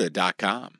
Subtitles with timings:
[0.00, 0.79] Serta.com.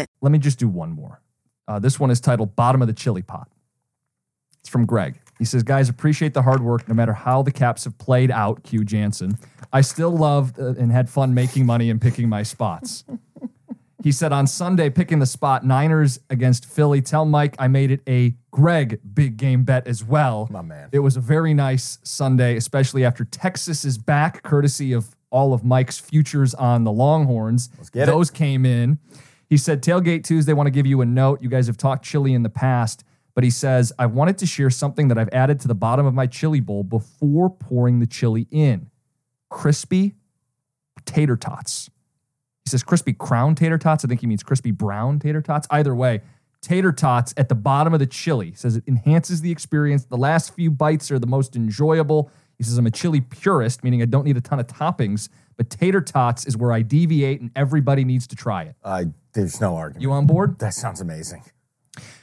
[0.21, 1.21] Let me just do one more.
[1.67, 3.49] Uh, this one is titled Bottom of the Chili Pot.
[4.59, 5.19] It's from Greg.
[5.39, 8.63] He says, Guys, appreciate the hard work no matter how the Caps have played out,
[8.63, 9.37] Q Jansen.
[9.73, 13.03] I still loved uh, and had fun making money and picking my spots.
[14.03, 18.01] he said, On Sunday, picking the spot Niners against Philly, tell Mike I made it
[18.07, 20.47] a Greg big game bet as well.
[20.51, 20.89] My man.
[20.91, 25.63] It was a very nice Sunday, especially after Texas is back, courtesy of all of
[25.63, 27.69] Mike's futures on the Longhorns.
[27.77, 28.11] Let's get it.
[28.11, 28.99] Those came in.
[29.51, 31.41] He said, Tailgate Tuesday, want to give you a note.
[31.41, 33.03] You guys have talked chili in the past,
[33.35, 36.13] but he says, I wanted to share something that I've added to the bottom of
[36.13, 38.89] my chili bowl before pouring the chili in
[39.49, 40.15] crispy
[41.03, 41.89] tater tots.
[42.63, 44.05] He says crispy crown tater tots.
[44.05, 45.67] I think he means crispy brown tater tots.
[45.69, 46.21] Either way,
[46.61, 48.51] tater tots at the bottom of the chili.
[48.51, 50.05] He says it enhances the experience.
[50.05, 52.31] The last few bites are the most enjoyable.
[52.57, 55.69] He says I'm a chili purist, meaning I don't need a ton of toppings, but
[55.69, 58.75] tater tots is where I deviate and everybody needs to try it.
[58.81, 60.01] I there's no argument.
[60.01, 60.59] You on board?
[60.59, 61.43] That sounds amazing.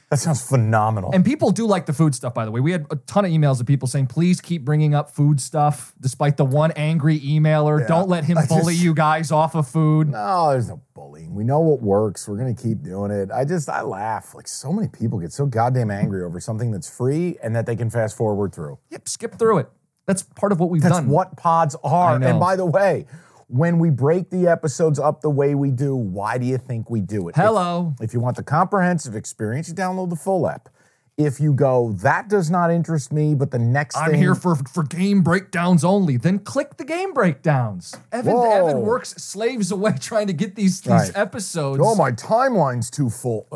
[0.09, 1.11] That sounds phenomenal.
[1.13, 2.59] And people do like the food stuff, by the way.
[2.59, 5.93] We had a ton of emails of people saying, please keep bringing up food stuff,
[6.01, 7.79] despite the one angry emailer.
[7.81, 7.85] Yeah.
[7.87, 10.07] Don't let him I bully just- you guys off of food.
[10.09, 11.35] no, there's no bullying.
[11.35, 12.27] We know what works.
[12.27, 13.29] We're gonna keep doing it.
[13.31, 14.33] I just I laugh.
[14.33, 17.75] Like so many people get so goddamn angry over something that's free and that they
[17.75, 18.79] can fast forward through.
[18.89, 19.69] Yep, skip through it.
[20.07, 21.09] That's part of what we've That's done.
[21.09, 22.15] what pods are.
[22.15, 23.05] And by the way,
[23.49, 27.01] when we break the episodes up the way we do, why do you think we
[27.01, 27.35] do it?
[27.35, 27.93] Hello.
[27.99, 30.69] If you want the comprehensive experience, you download the full app.
[31.17, 34.55] If you go, that does not interest me, but the next I'm thing here for
[34.55, 36.15] for game breakdowns only.
[36.15, 37.93] Then click the game breakdowns.
[38.13, 38.69] Evan Whoa.
[38.69, 41.11] Evan works slaves away trying to get these these Right.
[41.15, 41.81] episodes.
[41.83, 43.47] Oh, my timeline's too full.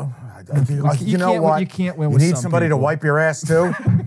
[0.68, 1.58] You you know what?
[1.60, 3.72] you can't win You need some somebody to wipe your ass too.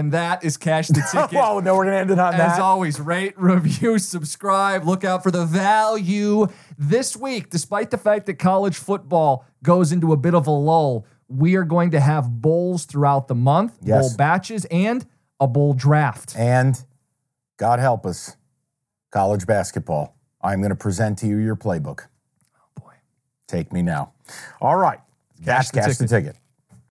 [0.00, 1.38] And that is cash the ticket.
[1.42, 2.52] oh no, we're gonna end it on As that.
[2.54, 4.84] As always, rate, review, subscribe.
[4.86, 6.46] Look out for the value
[6.78, 7.50] this week.
[7.50, 11.64] Despite the fact that college football goes into a bit of a lull, we are
[11.64, 14.00] going to have bowls throughout the month, Yes.
[14.08, 15.04] bowl batches, and
[15.38, 16.34] a bowl draft.
[16.36, 16.82] And
[17.58, 18.36] God help us,
[19.10, 20.16] college basketball.
[20.42, 22.06] I'm going to present to you your playbook.
[22.56, 22.92] Oh boy.
[23.46, 24.12] Take me now.
[24.60, 25.00] All right.
[25.42, 26.24] That's the Cash the ticket.
[26.34, 26.39] ticket.